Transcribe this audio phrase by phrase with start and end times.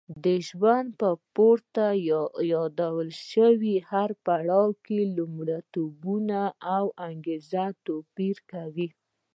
[0.23, 1.85] د ژوند په پورته
[2.53, 2.79] یاد
[3.31, 6.39] شوي هر پړاو کې لومړیتوبونه
[6.75, 8.87] او انګېزه توپیر کوي.